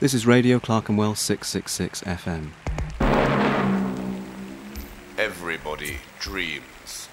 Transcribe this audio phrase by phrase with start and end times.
[0.00, 2.50] This is Radio Clerkenwell 666 FM.
[5.18, 7.08] Everybody dreams.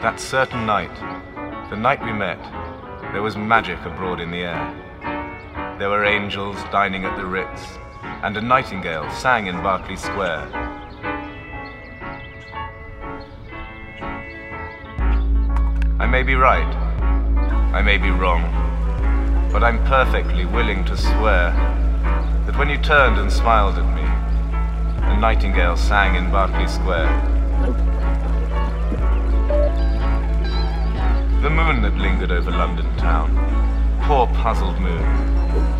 [0.00, 0.94] That certain night,
[1.70, 2.38] the night we met,
[3.12, 5.76] there was magic abroad in the air.
[5.78, 7.78] There were angels dining at the Ritz,
[8.22, 10.48] and a nightingale sang in Berkeley Square.
[15.98, 16.74] I may be right,
[17.72, 18.42] I may be wrong,
[19.50, 21.50] but I'm perfectly willing to swear
[22.46, 27.93] that when you turned and smiled at me, a nightingale sang in Berkeley Square.
[31.44, 33.28] The moon that lingered over London town.
[34.04, 35.04] Poor puzzled moon.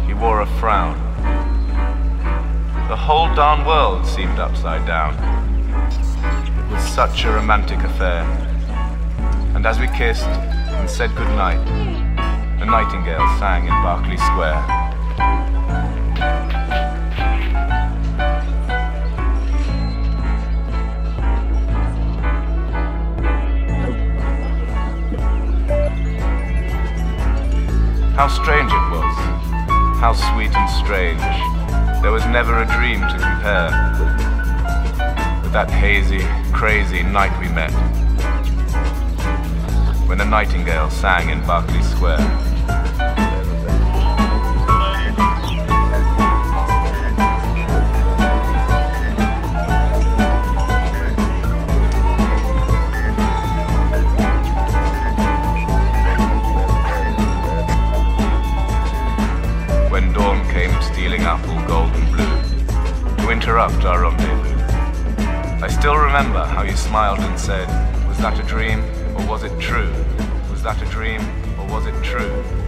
[0.06, 0.94] He wore a frown.
[2.90, 5.14] The whole darn world seemed upside down.
[6.58, 8.24] It was such a romantic affair.
[9.54, 11.66] And as we kissed and said goodnight,
[12.60, 14.83] a nightingale sang in Berkeley Square.
[28.16, 29.16] How strange it was.
[29.98, 31.20] How sweet and strange.
[32.00, 33.70] There was never a dream to compare
[35.42, 36.20] with that hazy,
[36.52, 37.72] crazy night we met.
[40.08, 42.53] When a nightingale sang in Berkeley Square.
[63.54, 65.64] Interrupt our rendezvous.
[65.64, 67.68] I still remember how you smiled and said,
[68.08, 68.80] Was that a dream
[69.16, 69.92] or was it true?
[70.50, 71.20] Was that a dream
[71.56, 72.63] or was it true?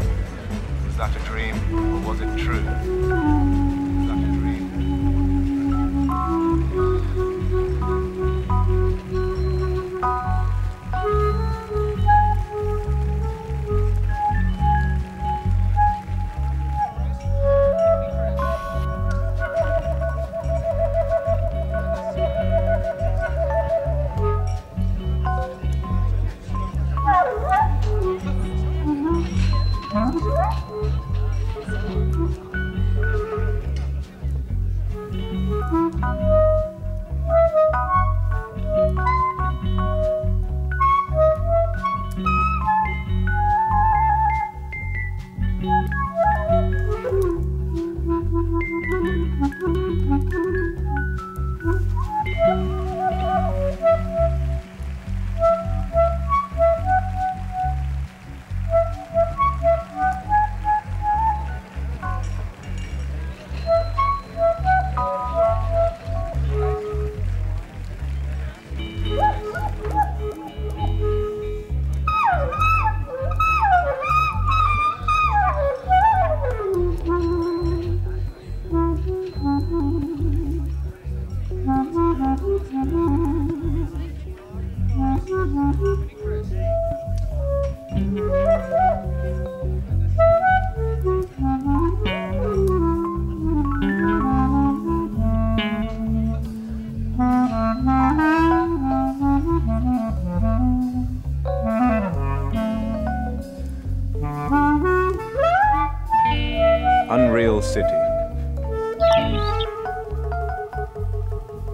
[107.63, 107.87] City.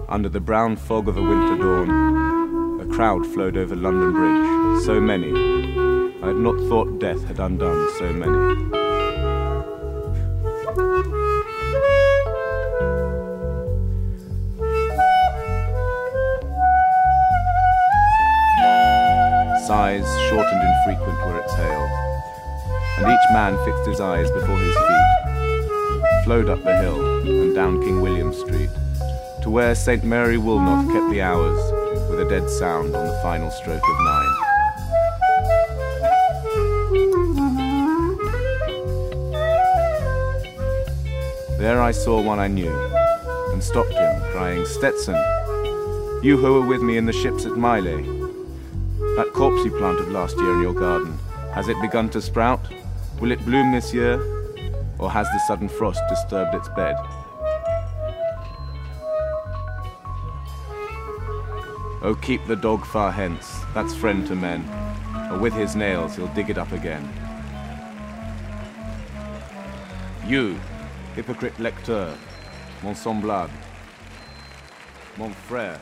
[0.09, 4.83] Under the brown fog of a winter dawn, a crowd flowed over London Bridge.
[4.85, 5.31] So many.
[6.21, 8.83] I had not thought death had undone so many.
[19.65, 21.89] Sighs, short and infrequent, were exhaled,
[22.97, 25.12] and each man fixed his eyes before his feet,
[26.23, 28.69] flowed up the hill and down King William Street
[29.41, 30.05] to where St.
[30.05, 31.59] Mary Woolnoth kept the hours
[32.09, 34.33] with a dead sound on the final stroke of nine.
[41.59, 42.73] There I saw one I knew
[43.51, 45.15] and stopped him, crying, Stetson,
[46.23, 48.05] you who were with me in the ships at Mylae,
[49.17, 51.19] that corpse you planted last year in your garden,
[51.53, 52.61] has it begun to sprout?
[53.19, 54.42] Will it bloom this year?
[54.99, 56.95] Or has the sudden frost disturbed its bed?
[62.05, 64.67] Oh, keep the dog far hence, that's friend to men,
[65.31, 67.07] or with his nails he'll dig it up again.
[70.27, 70.59] You,
[71.15, 72.13] hypocrite lecteur,
[72.83, 73.49] mon semblable,
[75.17, 75.79] mon frère.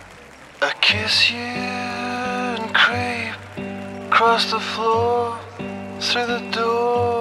[0.62, 5.40] I kiss you and creep across the floor
[6.00, 7.20] through the door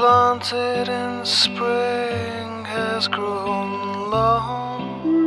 [0.00, 5.19] planted in spring has grown long.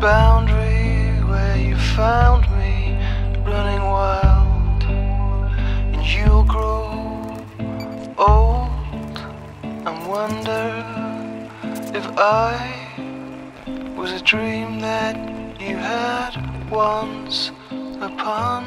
[0.00, 2.96] Boundary where you found me
[3.44, 4.82] running wild,
[5.94, 7.36] and you'll grow
[8.16, 9.18] old.
[9.62, 10.64] And wonder
[11.94, 12.56] if I
[13.94, 15.16] was a dream that
[15.60, 16.32] you had
[16.70, 17.50] once
[18.00, 18.64] upon